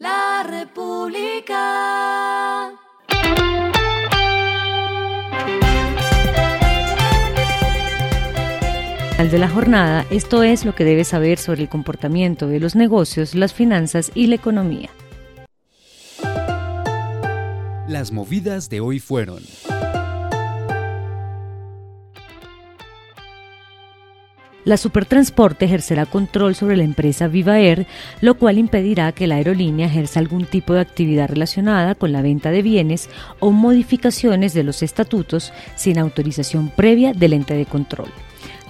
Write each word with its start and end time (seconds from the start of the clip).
La 0.00 0.42
República. 0.48 1.60
de 9.30 9.38
la 9.38 9.50
jornada, 9.50 10.06
esto 10.10 10.42
es 10.42 10.64
lo 10.64 10.74
que 10.74 10.82
debes 10.82 11.08
saber 11.08 11.38
sobre 11.38 11.60
el 11.60 11.68
comportamiento 11.68 12.48
de 12.48 12.58
los 12.58 12.74
negocios, 12.74 13.34
las 13.34 13.52
finanzas 13.52 14.10
y 14.14 14.28
la 14.28 14.36
economía. 14.36 14.88
Las 17.86 18.10
movidas 18.10 18.70
de 18.70 18.80
hoy 18.80 18.98
fueron. 18.98 19.42
La 24.64 24.76
Supertransporte 24.76 25.64
ejercerá 25.64 26.04
control 26.04 26.54
sobre 26.54 26.76
la 26.76 26.84
empresa 26.84 27.28
Viva 27.28 27.58
Air, 27.58 27.86
lo 28.20 28.34
cual 28.34 28.58
impedirá 28.58 29.12
que 29.12 29.26
la 29.26 29.36
aerolínea 29.36 29.86
ejerza 29.86 30.20
algún 30.20 30.44
tipo 30.44 30.74
de 30.74 30.80
actividad 30.80 31.30
relacionada 31.30 31.94
con 31.94 32.12
la 32.12 32.20
venta 32.20 32.50
de 32.50 32.60
bienes 32.60 33.08
o 33.38 33.52
modificaciones 33.52 34.52
de 34.52 34.64
los 34.64 34.82
estatutos 34.82 35.52
sin 35.76 35.98
autorización 35.98 36.68
previa 36.68 37.14
del 37.14 37.32
ente 37.32 37.54
de 37.54 37.64
control. 37.64 38.10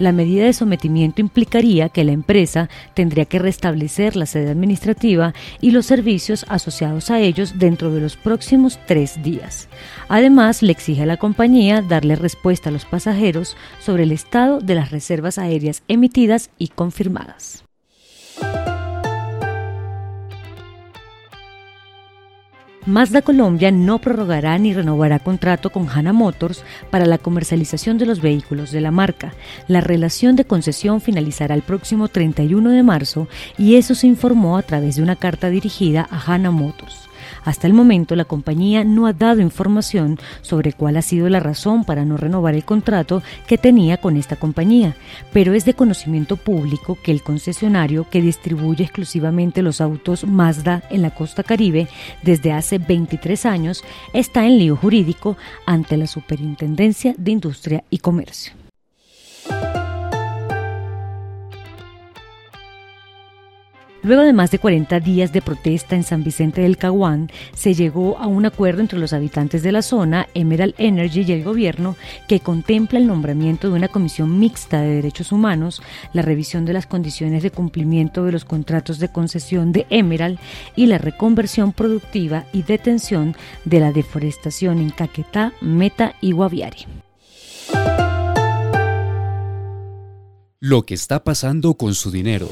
La 0.00 0.12
medida 0.12 0.46
de 0.46 0.54
sometimiento 0.54 1.20
implicaría 1.20 1.90
que 1.90 2.04
la 2.04 2.12
empresa 2.12 2.70
tendría 2.94 3.26
que 3.26 3.38
restablecer 3.38 4.16
la 4.16 4.24
sede 4.24 4.50
administrativa 4.50 5.34
y 5.60 5.72
los 5.72 5.84
servicios 5.84 6.46
asociados 6.48 7.10
a 7.10 7.20
ellos 7.20 7.58
dentro 7.58 7.92
de 7.92 8.00
los 8.00 8.16
próximos 8.16 8.80
tres 8.86 9.22
días. 9.22 9.68
Además, 10.08 10.62
le 10.62 10.72
exige 10.72 11.02
a 11.02 11.06
la 11.06 11.18
compañía 11.18 11.82
darle 11.82 12.16
respuesta 12.16 12.70
a 12.70 12.72
los 12.72 12.86
pasajeros 12.86 13.58
sobre 13.78 14.04
el 14.04 14.12
estado 14.12 14.60
de 14.60 14.74
las 14.74 14.90
reservas 14.90 15.36
aéreas 15.36 15.82
emitidas 15.86 16.48
y 16.56 16.68
confirmadas. 16.68 17.64
Mazda 22.90 23.22
Colombia 23.22 23.70
no 23.70 24.00
prorrogará 24.00 24.58
ni 24.58 24.74
renovará 24.74 25.20
contrato 25.20 25.70
con 25.70 25.88
Hanna 25.88 26.12
Motors 26.12 26.64
para 26.90 27.06
la 27.06 27.18
comercialización 27.18 27.98
de 27.98 28.06
los 28.06 28.20
vehículos 28.20 28.72
de 28.72 28.80
la 28.80 28.90
marca. 28.90 29.32
La 29.68 29.80
relación 29.80 30.34
de 30.34 30.44
concesión 30.44 31.00
finalizará 31.00 31.54
el 31.54 31.62
próximo 31.62 32.08
31 32.08 32.70
de 32.70 32.82
marzo 32.82 33.28
y 33.56 33.76
eso 33.76 33.94
se 33.94 34.08
informó 34.08 34.58
a 34.58 34.62
través 34.62 34.96
de 34.96 35.04
una 35.04 35.14
carta 35.14 35.50
dirigida 35.50 36.08
a 36.10 36.20
Hanna 36.20 36.50
Motors. 36.50 37.09
Hasta 37.44 37.66
el 37.66 37.72
momento, 37.72 38.16
la 38.16 38.24
compañía 38.24 38.84
no 38.84 39.06
ha 39.06 39.12
dado 39.12 39.40
información 39.40 40.18
sobre 40.42 40.72
cuál 40.72 40.96
ha 40.96 41.02
sido 41.02 41.28
la 41.28 41.40
razón 41.40 41.84
para 41.84 42.04
no 42.04 42.16
renovar 42.16 42.54
el 42.54 42.64
contrato 42.64 43.22
que 43.46 43.58
tenía 43.58 43.96
con 43.98 44.16
esta 44.16 44.36
compañía, 44.36 44.94
pero 45.32 45.54
es 45.54 45.64
de 45.64 45.74
conocimiento 45.74 46.36
público 46.36 46.98
que 47.02 47.12
el 47.12 47.22
concesionario 47.22 48.08
que 48.08 48.22
distribuye 48.22 48.84
exclusivamente 48.84 49.62
los 49.62 49.80
autos 49.80 50.24
Mazda 50.24 50.82
en 50.90 51.02
la 51.02 51.14
costa 51.14 51.42
caribe 51.42 51.88
desde 52.22 52.52
hace 52.52 52.78
23 52.78 53.46
años 53.46 53.84
está 54.12 54.46
en 54.46 54.58
lío 54.58 54.76
jurídico 54.76 55.36
ante 55.66 55.96
la 55.96 56.06
Superintendencia 56.06 57.14
de 57.16 57.30
Industria 57.30 57.84
y 57.90 57.98
Comercio. 57.98 58.59
Luego 64.02 64.22
de 64.22 64.32
más 64.32 64.50
de 64.50 64.58
40 64.58 64.98
días 65.00 65.32
de 65.32 65.42
protesta 65.42 65.94
en 65.94 66.04
San 66.04 66.24
Vicente 66.24 66.62
del 66.62 66.78
Caguán, 66.78 67.30
se 67.52 67.74
llegó 67.74 68.18
a 68.18 68.26
un 68.26 68.46
acuerdo 68.46 68.80
entre 68.80 68.98
los 68.98 69.12
habitantes 69.12 69.62
de 69.62 69.72
la 69.72 69.82
zona, 69.82 70.26
Emerald 70.32 70.74
Energy 70.78 71.22
y 71.22 71.32
el 71.32 71.44
gobierno, 71.44 71.96
que 72.26 72.40
contempla 72.40 72.98
el 72.98 73.06
nombramiento 73.06 73.68
de 73.68 73.74
una 73.74 73.88
comisión 73.88 74.38
mixta 74.38 74.80
de 74.80 74.94
derechos 74.94 75.32
humanos, 75.32 75.82
la 76.14 76.22
revisión 76.22 76.64
de 76.64 76.72
las 76.72 76.86
condiciones 76.86 77.42
de 77.42 77.50
cumplimiento 77.50 78.24
de 78.24 78.32
los 78.32 78.46
contratos 78.46 78.98
de 78.98 79.12
concesión 79.12 79.72
de 79.72 79.86
Emerald 79.90 80.38
y 80.76 80.86
la 80.86 80.98
reconversión 80.98 81.72
productiva 81.72 82.46
y 82.52 82.62
detención 82.62 83.36
de 83.66 83.80
la 83.80 83.92
deforestación 83.92 84.78
en 84.78 84.90
Caquetá, 84.90 85.52
Meta 85.60 86.14
y 86.22 86.32
Guaviare. 86.32 86.86
Lo 90.58 90.84
que 90.84 90.94
está 90.94 91.24
pasando 91.24 91.74
con 91.74 91.94
su 91.94 92.10
dinero. 92.10 92.50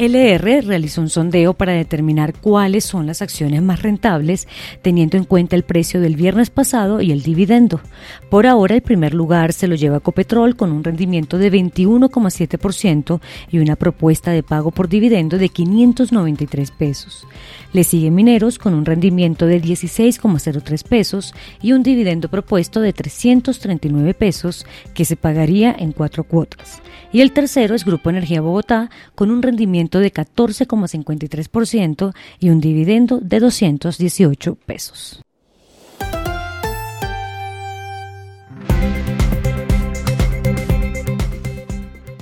LR 0.00 0.62
realizó 0.62 1.02
un 1.02 1.10
sondeo 1.10 1.52
para 1.52 1.74
determinar 1.74 2.32
cuáles 2.32 2.84
son 2.84 3.06
las 3.06 3.20
acciones 3.20 3.60
más 3.60 3.82
rentables, 3.82 4.48
teniendo 4.80 5.18
en 5.18 5.24
cuenta 5.24 5.56
el 5.56 5.62
precio 5.62 6.00
del 6.00 6.16
viernes 6.16 6.48
pasado 6.48 7.02
y 7.02 7.12
el 7.12 7.22
dividendo. 7.22 7.82
Por 8.30 8.46
ahora, 8.46 8.74
el 8.76 8.80
primer 8.80 9.12
lugar 9.12 9.52
se 9.52 9.66
lo 9.66 9.74
lleva 9.74 9.98
Ecopetrol 9.98 10.56
con 10.56 10.72
un 10.72 10.84
rendimiento 10.84 11.36
de 11.36 11.52
21,7% 11.52 13.20
y 13.50 13.58
una 13.58 13.76
propuesta 13.76 14.30
de 14.30 14.42
pago 14.42 14.70
por 14.70 14.88
dividendo 14.88 15.36
de 15.36 15.50
593 15.50 16.70
pesos. 16.70 17.26
Le 17.74 17.84
sigue 17.84 18.10
Mineros 18.10 18.58
con 18.58 18.72
un 18.72 18.86
rendimiento 18.86 19.44
de 19.44 19.60
16,03 19.60 20.82
pesos 20.82 21.34
y 21.60 21.72
un 21.72 21.82
dividendo 21.82 22.30
propuesto 22.30 22.80
de 22.80 22.94
339 22.94 24.14
pesos 24.14 24.64
que 24.94 25.04
se 25.04 25.16
pagaría 25.16 25.76
en 25.78 25.92
cuatro 25.92 26.24
cuotas. 26.24 26.80
Y 27.12 27.20
el 27.20 27.32
tercero 27.32 27.74
es 27.74 27.84
Grupo 27.84 28.08
Energía 28.08 28.40
Bogotá 28.40 28.88
con 29.14 29.30
un 29.30 29.42
rendimiento 29.42 29.89
de 29.98 30.12
14,53% 30.12 32.14
y 32.38 32.50
un 32.50 32.60
dividendo 32.60 33.18
de 33.20 33.40
218 33.40 34.54
pesos. 34.54 35.22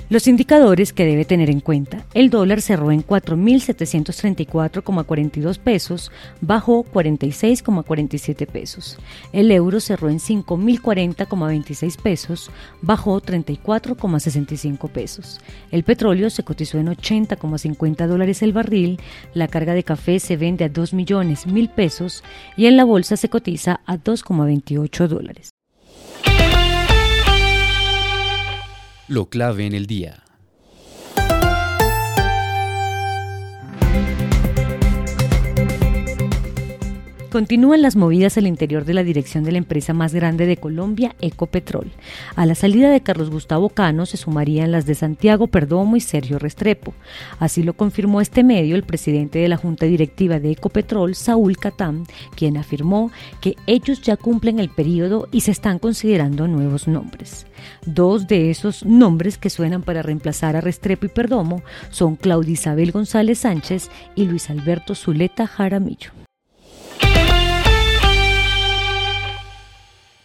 Los 0.09 0.27
indicadores 0.27 0.91
que 0.91 1.05
debe 1.05 1.23
tener 1.23 1.51
en 1.51 1.59
cuenta. 1.59 2.03
El 2.15 2.31
dólar 2.31 2.61
cerró 2.61 2.91
en 2.91 3.05
4.734,42 3.05 5.59
pesos, 5.59 6.11
bajó 6.41 6.83
46,47 6.83 8.47
pesos. 8.47 8.97
El 9.33 9.51
euro 9.51 9.79
cerró 9.79 10.09
en 10.09 10.17
5.040,26 10.17 12.01
pesos, 12.01 12.49
bajó 12.81 13.21
34,65 13.21 14.89
pesos. 14.89 15.39
El 15.69 15.83
petróleo 15.83 16.31
se 16.31 16.41
cotizó 16.41 16.79
en 16.79 16.87
80,50 16.87 18.07
dólares 18.07 18.41
el 18.41 18.51
barril, 18.51 18.99
la 19.35 19.47
carga 19.47 19.75
de 19.75 19.83
café 19.83 20.19
se 20.19 20.37
vende 20.37 20.65
a 20.65 20.69
2 20.69 20.95
millones 20.95 21.45
mil 21.45 21.69
pesos 21.69 22.23
y 22.57 22.65
en 22.65 22.77
la 22.77 22.83
bolsa 22.83 23.15
se 23.15 23.29
cotiza 23.29 23.81
a 23.85 23.97
2,28 23.97 25.07
dólares. 25.07 25.51
Lo 29.09 29.27
clave 29.29 29.65
en 29.65 29.73
el 29.73 29.87
día. 29.87 30.23
Continúan 37.31 37.83
las 37.83 37.95
movidas 37.95 38.39
al 38.39 38.47
interior 38.47 38.85
de 38.85 38.95
la 38.95 39.03
dirección 39.03 39.43
de 39.43 39.51
la 39.51 39.59
empresa 39.59 39.93
más 39.93 40.15
grande 40.15 40.47
de 40.47 40.57
Colombia, 40.57 41.15
Ecopetrol. 41.21 41.91
A 42.35 42.47
la 42.47 42.55
salida 42.55 42.89
de 42.89 43.01
Carlos 43.01 43.29
Gustavo 43.29 43.69
Cano 43.69 44.07
se 44.07 44.17
sumarían 44.17 44.71
las 44.71 44.87
de 44.87 44.95
Santiago 44.95 45.45
Perdomo 45.45 45.95
y 45.95 46.01
Sergio 46.01 46.39
Restrepo. 46.39 46.95
Así 47.37 47.61
lo 47.61 47.73
confirmó 47.73 48.19
este 48.19 48.43
medio 48.43 48.75
el 48.75 48.81
presidente 48.81 49.37
de 49.37 49.47
la 49.47 49.57
Junta 49.57 49.85
Directiva 49.85 50.39
de 50.39 50.53
Ecopetrol, 50.53 51.13
Saúl 51.13 51.57
Catán, 51.57 52.05
quien 52.35 52.57
afirmó 52.57 53.11
que 53.41 53.55
ellos 53.67 54.01
ya 54.01 54.17
cumplen 54.17 54.59
el 54.59 54.69
periodo 54.69 55.27
y 55.31 55.41
se 55.41 55.51
están 55.51 55.77
considerando 55.77 56.47
nuevos 56.47 56.87
nombres. 56.87 57.45
Dos 57.85 58.27
de 58.27 58.49
esos 58.49 58.83
nombres 58.83 59.37
que 59.37 59.51
suenan 59.51 59.83
para 59.83 60.01
reemplazar 60.01 60.55
a 60.55 60.61
Restrepo 60.61 61.05
y 61.05 61.09
Perdomo 61.09 61.61
son 61.91 62.15
Claudia 62.15 62.53
Isabel 62.53 62.91
González 62.91 63.37
Sánchez 63.37 63.91
y 64.15 64.25
Luis 64.25 64.49
Alberto 64.49 64.95
Zuleta 64.95 65.45
Jaramillo. 65.45 66.19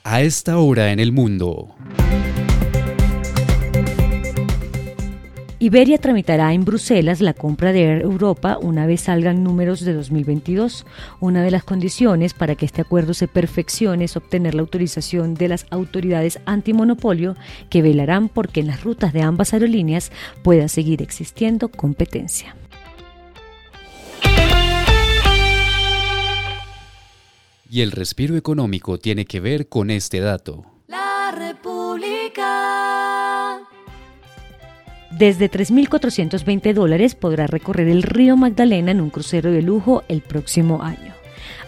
A 0.04 0.20
esta 0.20 0.58
hora 0.58 0.92
en 0.92 1.00
el 1.00 1.12
mundo. 1.12 1.74
Iberia 5.58 5.96
tramitará 5.96 6.52
en 6.52 6.66
Bruselas 6.66 7.22
la 7.22 7.32
compra 7.32 7.72
de 7.72 7.84
Air 7.84 8.02
Europa 8.02 8.58
una 8.60 8.84
vez 8.84 9.00
salgan 9.00 9.42
números 9.42 9.80
de 9.80 9.94
2022. 9.94 10.84
Una 11.20 11.42
de 11.42 11.50
las 11.50 11.64
condiciones 11.64 12.34
para 12.34 12.54
que 12.54 12.66
este 12.66 12.82
acuerdo 12.82 13.14
se 13.14 13.28
perfeccione 13.28 14.04
es 14.04 14.14
obtener 14.18 14.54
la 14.54 14.60
autorización 14.60 15.32
de 15.32 15.48
las 15.48 15.66
autoridades 15.70 16.38
antimonopolio 16.44 17.34
que 17.70 17.80
velarán 17.80 18.28
porque 18.28 18.60
en 18.60 18.66
las 18.66 18.84
rutas 18.84 19.14
de 19.14 19.22
ambas 19.22 19.54
aerolíneas 19.54 20.12
pueda 20.42 20.68
seguir 20.68 21.00
existiendo 21.00 21.68
competencia. 21.68 22.54
Y 27.74 27.82
el 27.82 27.90
respiro 27.90 28.36
económico 28.36 28.98
tiene 28.98 29.24
que 29.24 29.40
ver 29.40 29.68
con 29.68 29.90
este 29.90 30.20
dato. 30.20 30.64
La 30.86 31.34
República. 31.36 32.46
Desde 35.10 35.50
3.420 35.50 36.72
dólares 36.72 37.16
podrá 37.16 37.48
recorrer 37.48 37.88
el 37.88 38.04
río 38.04 38.36
Magdalena 38.36 38.92
en 38.92 39.00
un 39.00 39.10
crucero 39.10 39.50
de 39.50 39.62
lujo 39.62 40.04
el 40.06 40.20
próximo 40.20 40.84
año. 40.84 41.14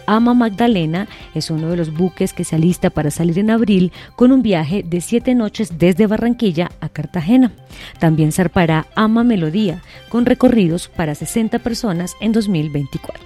Ama 0.05 0.33
Magdalena 0.33 1.09
es 1.35 1.51
uno 1.51 1.67
de 1.71 1.75
los 1.75 1.93
buques 1.93 2.31
que 2.31 2.45
se 2.45 2.55
alista 2.55 2.89
para 2.89 3.11
salir 3.11 3.37
en 3.37 3.49
abril 3.49 3.91
con 4.15 4.31
un 4.31 4.41
viaje 4.41 4.83
de 4.83 5.01
siete 5.01 5.35
noches 5.35 5.77
desde 5.77 6.07
Barranquilla 6.07 6.71
a 6.79 6.87
Cartagena. 6.87 7.51
También 7.99 8.31
zarpará 8.31 8.87
Ama 8.95 9.25
Melodía, 9.25 9.83
con 10.07 10.25
recorridos 10.25 10.87
para 10.87 11.15
60 11.15 11.59
personas 11.59 12.15
en 12.21 12.31
2024. 12.31 13.25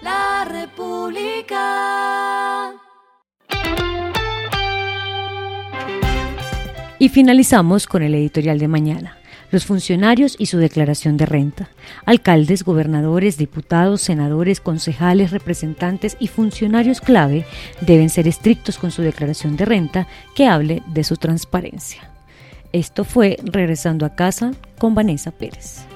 La 0.00 0.46
República. 0.50 0.91
Y 6.98 7.08
finalizamos 7.08 7.86
con 7.86 8.02
el 8.02 8.14
editorial 8.14 8.58
de 8.58 8.68
mañana 8.68 9.18
los 9.52 9.66
funcionarios 9.66 10.34
y 10.38 10.46
su 10.46 10.58
declaración 10.58 11.16
de 11.16 11.26
renta. 11.26 11.68
Alcaldes, 12.06 12.64
gobernadores, 12.64 13.36
diputados, 13.36 14.00
senadores, 14.00 14.60
concejales, 14.60 15.30
representantes 15.30 16.16
y 16.18 16.26
funcionarios 16.26 17.00
clave 17.00 17.44
deben 17.82 18.08
ser 18.08 18.26
estrictos 18.26 18.78
con 18.78 18.90
su 18.90 19.02
declaración 19.02 19.56
de 19.56 19.66
renta 19.66 20.08
que 20.34 20.46
hable 20.46 20.82
de 20.88 21.04
su 21.04 21.16
transparencia. 21.16 22.10
Esto 22.72 23.04
fue 23.04 23.36
Regresando 23.44 24.06
a 24.06 24.14
casa 24.14 24.52
con 24.78 24.94
Vanessa 24.94 25.30
Pérez. 25.30 25.91